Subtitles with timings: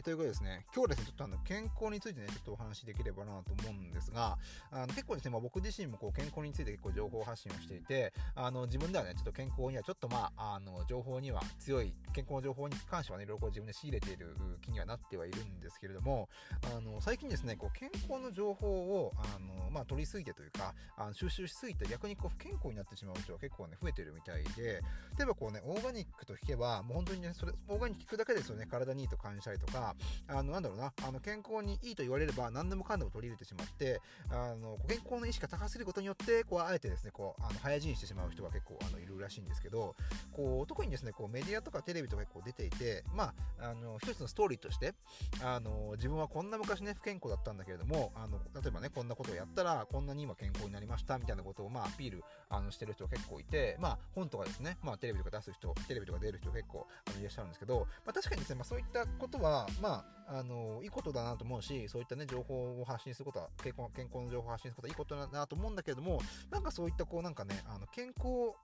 [0.00, 4.38] ー、ということですね、今日ですね、ちょっとあの、健康についてね、ちょっとお話しできればなと思うんですが、
[4.70, 16.28] あの結構ですね、まあ、僕自身もこう健康について結構情報発信をしていて、あの、自分ではね、ちょっと健康にはちょっとまあ、あの、情報には強い、健康の情報に関してはね、いろいろこう自分で仕入れている気にはなってはいるんですけれども、
[16.74, 24.82] あの、最近ですね、こう健康の情報を、あの、まあ、取りすぎてというか、あの収集しすぎて逆にこう不健康になってしまう人は結構ね、増えてるみたいで、
[25.16, 29.89] 例えばこうね、オーガニックと聞けば、もう本当にね、それ、オーガニック聞くだけですよね、体にいいと感じたりとか、
[30.28, 34.00] あの、なんだろうな、あの、健康にいいと言われれば何でもかんでも取り入れてしまって、
[34.30, 39.94] あの、健康の意識が高すぎることによって、こう、あえてですね、こう、あの、早死にしてしまう人が結構、あの、いるらしいんですけど、
[40.32, 44.94] こう、特にですね、こう、メディアとかテレビとか結構出ていて、まあ、あの、一つのストーリーとして、
[45.42, 68.56] あの、自分はこんな昔ね、不健康だったんだけれども、あの、例えばね、こんなことをやったら、こんなに今健康になりました、みたいなことを、まあ、アピール、あの、してる人結構いて、まあ、本とかですね、まあ、テレビとか出す人、テレビとか出る人結構、あの、いらっしゃるんですけど、まあ、確かにですね、まあ、そういったことは、まあ、あの、いいことだなと思うし、そういったね、情報を発信することは、健康健康の情報を発信することはいいことだなと思うんだけれども、なんかそういった、こう、なんかね、あの、健康を、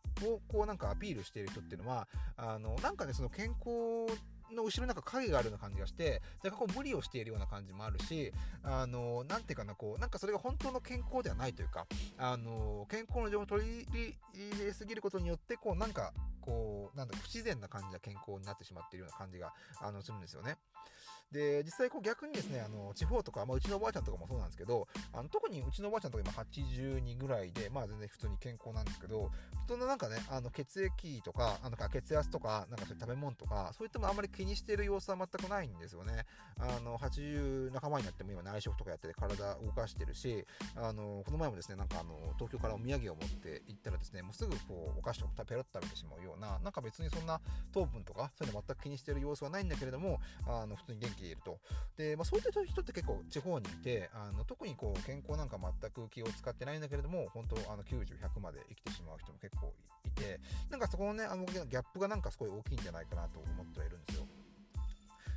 [0.49, 4.07] こう、なんかアピールしている人っていうのは、あの、なんかね、その健康、
[4.55, 11.87] の後ろなんか影があるような感じがして、若干こう無理をしているような感じもあるし、あの、なんていうかな、こう、なんかそれが本当の健康ではないというか、
[12.19, 13.87] あの、健康の情報を取り
[14.35, 20.57] 入れすぎることによって、こう、なんか、こう、なんだ不自然な感じな健康になってしまっているような感じが、あの、するんですよね。
[21.33, 29.31] で、実際こう逆にですね、あの、地方とか、まあ、うちのおばあちゃんとかもそうなんですけど、あの、特にうちのおばあちゃんとか今82ぐらいで、まあ全然普通に健康なんですけど、
[29.67, 36.25] 人のなんかね、あの、血液とか、あの、血圧とか、なんかそういう食べ物とか、そういったもあんまり気にしてる様子は全くないんですよね。
[36.59, 47.41] あの、80仲間になっても今内職とかやってて体動かしてるし、あの、この前もですね、なんかあの、東京からお土産を持って行ったらですね、もうすぐこう、お菓子とかペロッと食べてしまうような、なんか別にそんな
[47.73, 51.59] 糖分とか、そういうの全く気にしてる様子はないんだけれども、あの、普通に元気でいると。
[51.97, 59.73] で、まあ、そういった人って結構地方にいて、あの特にこう健康なんか全く気を使ってないんだけれども、本当あの90、100まで生きてしまう人も結構
[60.07, 64.27] いて、なんかそこのね、あのギャップがなんかすごい大きいんじゃないかなと思ってはいるんですよ。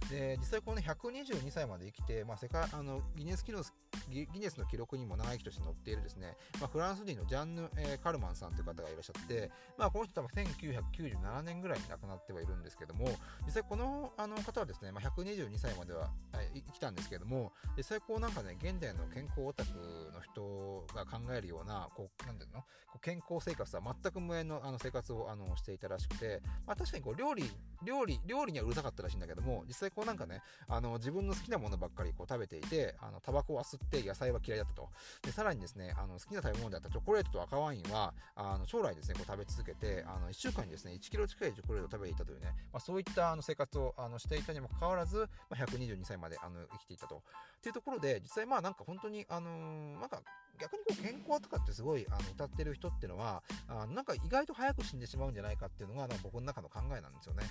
[0.10, 3.66] で実際このね122歳まで生きて、まあ、世界あのギネス記録
[4.10, 13.08] ギネスの記録にも長生きとして載っているですね、まあ、フランス人のジャンヌ・えー、カルマンさんという方がいらっしゃって、まあ、この人多分1997年ぐらいに亡くなってはいるんですけども
[13.46, 16.10] 実際このあの方はですね、まあ、122歳までは
[16.54, 19.72] 生きたんですけども実際こうなんかね現代の健康オタク
[20.14, 22.64] の人が考えるようなこうなんていうの？
[23.02, 27.44] 健康生活は全く無縁のあの生活をあのしていたらしくて、まあ、確かにこう料理
[27.84, 34.90] 料理料理にはうるさかったらしいんだけども実際こうなんかねあの自分の好きなものばっかりこう食べていてあのタバコは吸って野菜は嫌いだったと。
[35.24, 47.18] で、さらにですね、あの好きな食べ物であったチョコレートと赤ワインは、あの将来ですね、こう食べ続けて、あの1週間にですね、1キロ近いチョコレートを食べていたというね、まあ、そういったあの生活をあのしていたにもかかわらず、まあ、122歳まであの生きていたと。
[47.18, 50.22] っていうところで、実際まあなんか本当に、あのー、なんか
[50.60, 57.44] 逆にこう健康とかってすごいあの歌ってる人っていうのは、あなんか意外と早く死んでしまうんじゃないかっていうのが、僕の中の考えなんですよね。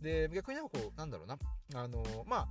[0.00, 1.38] で、逆になんかこう、なんだろうな、
[1.74, 2.48] あの、ま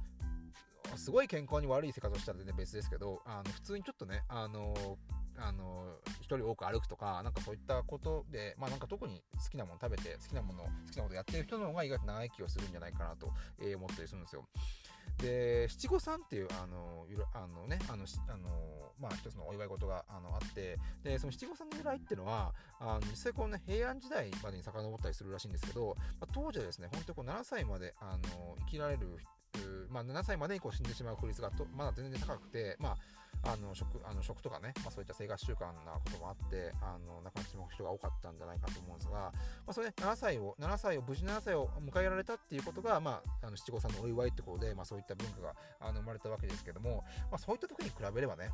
[0.93, 4.97] あ、すごい健康に悪い生活をしたら全然別ですけど、あの普通にちょっとね、あの
[5.37, 14.45] あの一人多く歩くとか、なんかそういったことで、まあなんか特に好きなもの食べて、好きなもの、好きなことやってる人の方が意外と長生きをするんじゃないかなと、思ったりするんですよ。
[15.17, 29.17] で、七五三っていう、あの、あのね、あの、あのまあ一つのお祝い事があのあって、で、その七五三の由来っていうのは、あの実際このね、平安時代までに遡ったりするらしいんですけど、まあ、当時はですね、本当にこう7歳まで、あの、生きられる
[29.89, 32.97] まあ、7歳までにこう死んでしまう確率がとまだ全然高くて、まあ、
[33.43, 39.31] あの食あの食とかね、まあ、そういった生活習慣なこともあってあの亡くなってしまう人が多かったんじゃないかと思うんですが、ま
[39.67, 48.49] あ、それで7歳を7歳を無事7歳を迎えられたっていうことが、まあ、あの七五三のお祝いってことで、まあ、そういった文化があの生まれたわけですけども、まあ、そういった時に比べればね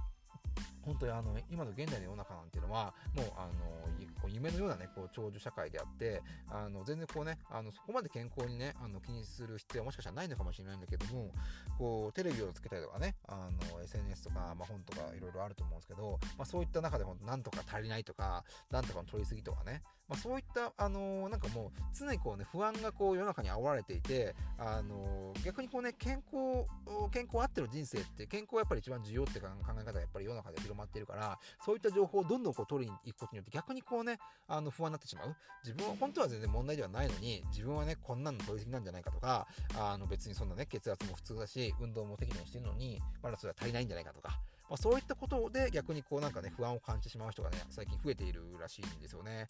[0.88, 11.32] 本当にあの今の現代の世の中なんていうのはもうあの夢のようなねこう長寿社会であってあの全然こうねあのそこまで健康にねあの気にする必要はもしかしたらないのかもしれないんだけども
[11.78, 26.66] こうテレビをつけたりとかねあの SNS とか、まあ、本とかいろいろあると思うんですけど、まあ、そういった中でもなんとか足りないとかなんとかの取りすぎとかね、まあ、そういったあのなんかもう常にこうね不安がこう世の中に煽られていてあの逆にこうね健康
[27.11, 35.35] 健康あっての人生って健康はやっぱり一番重要って考え方がやっぱり世の中で広まってるから、そういった情報をどんどんこう取りに行くことによって逆にこうね、あの不安になってしまう。
[35.64, 39.47] 自分は本当は全然問題ではないのに、自分はね、こんなの取りすぎなんじゃないかとか、
[39.78, 44.40] あの別にそんなね、血圧も普通だし、運動も適度にしてるのに、まだそれは足りないんじゃないかとか、
[44.70, 49.47] まあ、そういったことで逆にこうなんかね、不安を感じてしまう人がね、最近増えているらしいんですよね。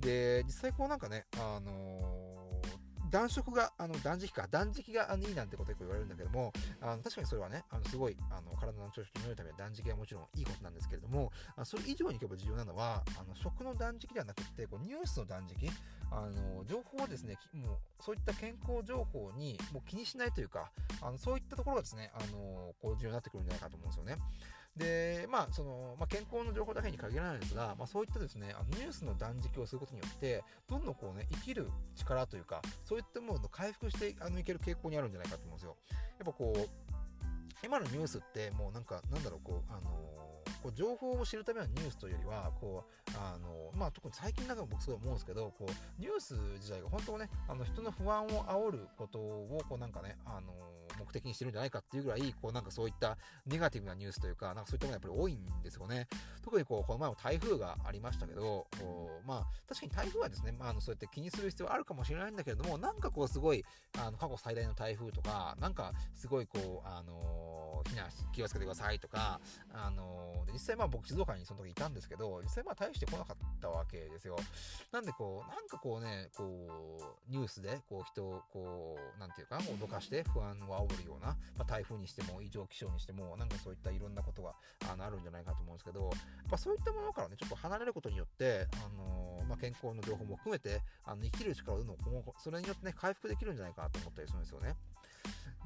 [0.00, 2.45] で、実際こうなんかね、あのー
[3.10, 15.70] 暖色が、あの、断食か、断食がいいなんてことよく言われるんだけども、あの確かにそれはね、あのすごい、あの、体の調子を整えるために断食はもちろんいいことなんですけれども、あそれ以上に結構重要なのは、あの、食の断食ではなくて、こうニュースの断食、
[16.10, 20.70] あの、情報をですね、もう、そういった健康情報にもう気にしないというか、
[21.00, 24.16] あの、そういったところがですね、あの、こう重要になってくるんじゃないかと思うんですよね。
[24.76, 35.76] で、まあ、その、まあ、健康の情報だけに限らないですが、まあ、そういったですね、あのニュースの断食をすることによって、どんどんこうね、生きる力というか、そういったものを回復してあのいける傾向にあるんじゃないかと思うんですよ。
[36.18, 36.68] やっぱこう、
[37.64, 40.16] 今のニュースってもうなんか、なんだろう、こう、あの
[40.62, 50.52] こう情報を知るためのニュースというよりは、こう、あの、まあ、特に最近なんか僕すごい思うんですけど、こう、ニュース自体が本当ね、あの、人の不安を煽ることを、こうなんかね、あの、
[50.98, 53.16] 目的にしてるんじゃないかっていうぐらい、こうなんかそういった
[53.46, 56.08] ネガティブなニュースというか、なんかそういったものがやっぱり多いんですよね。
[56.42, 58.66] 特にこう、この前も台風がありましたけど、
[59.26, 63.64] まあ、確かに台風はですね、まあ、あのそうやって気にする必要はあるかもしれないんだけれども、なんかこうすごい、
[63.98, 69.40] あの、過去最大の台風とか、なんかすごいこう、あの避難し気をつけてくださいとか、
[69.72, 74.36] あの実際まあ僕静岡にその時いたんですけど、実際まあ大して来なかったわけですよ。
[74.92, 76.44] なんでこう、なんかこうね、こ
[77.28, 84.54] う、ニュースでこう人をこう、なんていうか、脅かして不安を煽るような、まあ、台風にしても異常気象にしても、なんかそういったいろんなことが
[84.90, 86.12] あのあるんじゃないかと思うんですけど、やっ
[86.50, 91.96] ぱそういったものからね、ちょっと離れることによって、あのまあ、健康の情報も含めて、あの生きる力をどんどん
[92.38, 94.76] それによってね、回復できるんじゃないかなと思ったりするんですよね。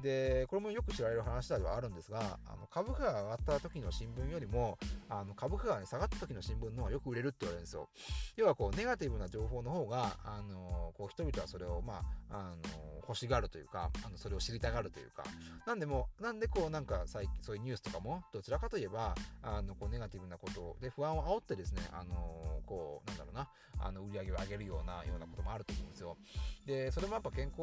[0.01, 4.77] で、これもよく知られる話ではあるんですが、あの株価が上がった時の新聞よりも、
[5.09, 7.89] あの株価が、ね、下がった時の新聞の方がよく売れるって言われるんですよ。
[8.35, 15.23] 要はこう、ネガティブな情報の方が、あのこう人々はそれを、まあ、あの欲しがるというか、あのそれを知りたがるというか、
[15.65, 23.49] なんでも、なんでこう、なんか最近、そういうニュースとかも、どちらかといえば、あのこうネガティブなことで不安を煽ってですね、あのこう、なんだろうな、
[23.79, 26.17] あの売り上げを上げるような、ようなこともあると思うんですよ。
[26.65, 27.59] で、それもやっぱ健康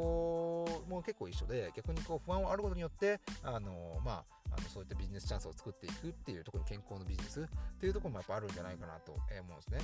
[0.89, 7.45] も結構一緒で、逆にこう不安をあることによって、あのまあ、あのそういったビジネスチャンスを作っていくっていうところに健康のビジネスっ
[7.79, 9.81] ていうところもやっぱあるんじゃないかなと思うんですね。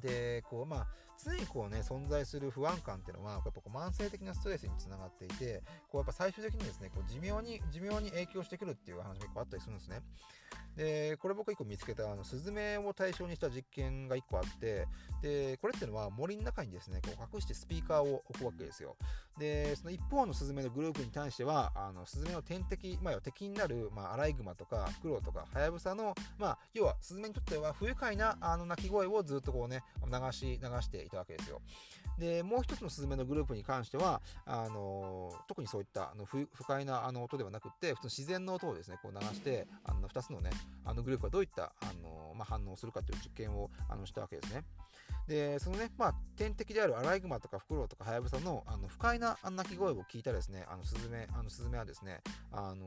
[0.00, 0.86] で、こう、まあ、
[1.24, 10.02] 常にこうね、存在する不安感っていうのは、やっぱこう慢性的なストレスにつながっていて、こうやっぱ最終的にですね、こう寿命に、寿命に影響してくるっていう話も結構あったりするんですね。
[10.76, 14.86] で、これ僕一個見つけた、あの、スズメを対象にした実験が一個あって、
[15.22, 18.96] で、これっていうのは森の中にですね、こう隠してスピーカーを置くわけですよ。
[19.38, 31.60] で、その一方のスズメのグループに対しては、あの、スズメの天敵、まあ、敵になる、まあ、アライグマとか、フクロウとか、ハヤブサの、まあ、要は、スズメにとっては不愉快な、あの、鳴き声をずっとこうね、流し、流していたわけですよ。
[32.18, 40.50] で、もう一つのスズメのグループに関しては、あの特にそういったあの不快なあの音ではなくて、普通自然の音をですね、こう流して、あの2つのね、
[40.84, 44.64] あのグループがどういった、あのまあ、反応をするかという実験をあのしたわけですね。
[45.26, 52.20] で、そのね、まあ、天敵であるアライグマとかフクロウとかハヤブサのあの不快な鳴き声を聞いたですね、あのスズメ、あのスズメはですね、
[52.52, 52.86] あの、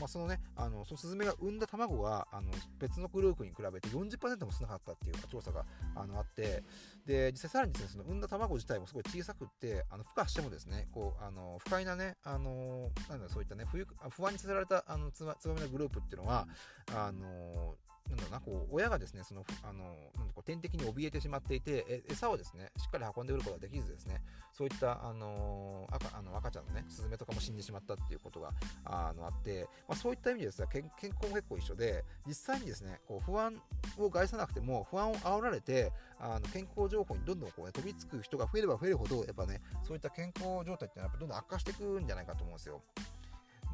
[0.00, 5.64] まあ、そのね、あのそのスズメが産んだ卵があの別のグループに比べて40%も少なかったっていう調査が
[5.94, 6.62] あのあって、
[7.06, 13.64] で、実際さらにですね、その産んだ卵自体もすごい小さくって、あの孵化してもですね、こう、あの不快なね、あのなんだそういったね、
[14.10, 16.46] 不安にさせられたあのつばめのグループっていうのは、
[16.94, 17.76] あの
[18.12, 19.84] なんだろうな、こう、親がですね、その、あの、
[20.16, 24.22] なんこう天敵に怯えてしまっていて、え餌をですね、しっかり運んでくることができずですね、
[24.52, 28.52] そういった、あの赤あの赤ちゃんのね、スズメとかも死んでしまったっていうことが
[28.84, 33.60] あのあって、まあ、そういった意味でですね健、健康も結構一緒で、実際にですね、こう不安
[33.98, 42.82] を害さなくても、不安を煽られて、あの健康情報にどんどんこう、ね、飛びつく人が増えれば増えるほど、やっぱね、そういった健康状態っていうのはやっぱどんどん悪化していくんじゃないかと思うんですよ。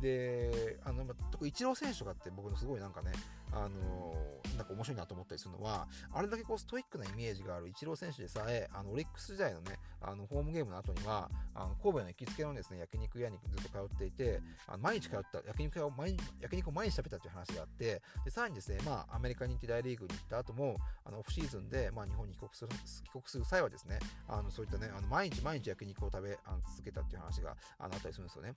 [0.00, 3.12] で、あの、ま特にイチロー選手とかって僕のすごいなんかね、
[3.52, 4.14] あの
[4.56, 22.70] なんか面白いなと思ったりするのは、あれだけこうストイックなイメージがあるイチロー選手でさえ、あのオリックス時代のね、あのホームゲームの後には、あの神戸の行きつけのですね、焼肉屋にずっと通っていて、あの毎日通った焼肉屋を毎焼肉を毎日食べたっていう話があって、でさらにですね、まあ、アメリカに行って大リーグに行った後も、あのオフシーズンで、まあ、日本に帰国する
[23.04, 28.54] 帰国する際はですね、あのそういったね、あの毎日毎日焼肉を食べあの続けたっていう話があのあったりするんですよね。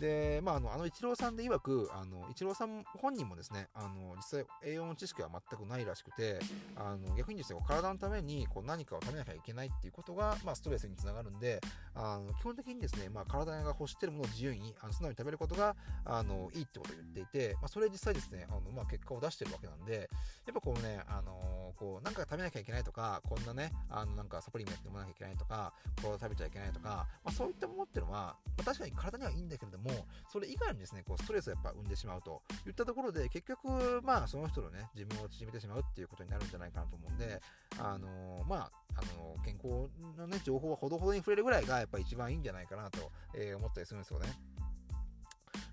[0.00, 6.38] で、まあ、あの、あの、イチローさんで曰く、あの、イチローさん本人もですね、あの、実際栄養の知識は全くないらしくて、
[6.76, 11.60] あの、逆にですね、体のために、こう、何かを食べなきゃいけないっていうことが、まあ、ストレスにつながるんで、
[11.94, 20.08] あの、基本的にですね、まあ、体が欲してるものを自由に、あの、素直に食べることが、あの、いいってことを言っていて、まあ、それ実際ですね、あの、まあ、結果を出してるわけなんで、
[20.46, 29.90] やっぱこうね、あの、こう、なんか食べなきゃいけないとか、こんなね、あの、なんかサプリメント飲まなきゃいけないとか、こう食べちゃいけないとか、まあ、そういったものっていうのは、まあ、確かに体にはいいんだけれども、
[30.30, 37.40] それ以外にですね、こうストレスをやっぱ生んでしまうといったところで、結局、まあ、その人のね、自分を縮めてしまうっていうことになるんじゃないかなと思うんで、
[37.78, 44.28] あのー、まあ、あの、健康のね、情報はほどほどに触れるぐらいが、やっぱ一番いいんじゃないかなと、え、思ったりするんですよね。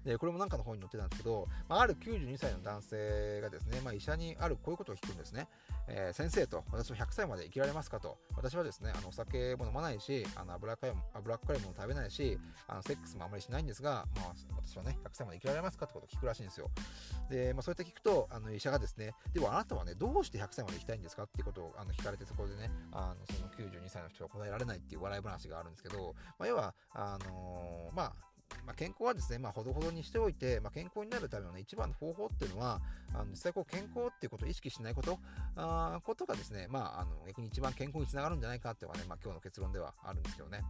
[0.05, 5.47] で、これもなんかの本に載ってたんですけど、まあ、ある92歳の男性がですね、まあ、医者にあるこういうことを聞くんですね。
[5.87, 8.17] えー、先生と、私は100歳まで生きられますかと。
[8.35, 16.69] 私はですね、あのお酒も飲まないし、あの脂っこい脂っこいもの食べないし、あのセックスもあまりしないんですが、まあ、私はね、100歳まで生きられますかってことを聞くらしいんですよ。
[17.29, 28.30] で、まあ、そうやって聞くと、あの医者がですね、ではあなたはね、どうして100歳まで生きたいんですかっていうことをあの聞かれて、そこでね、あのその92歳の人は答えられないっていう笑い話があるんですけど、まあ、要は、あのー、まあ、
[28.65, 32.81] まあ、健康はですね、まあ、ほどほどにしておいて、まあ、健康になるための、ね、一番の方法っていうのは、
[33.13, 35.19] あの実際こう健康っていうことを意識しないこと、
[35.55, 40.63] あことがですね、まあ、あの逆に一番健康につながるんじゃないかっていうのがね、まあ、今日の結論ではあるんですけどね。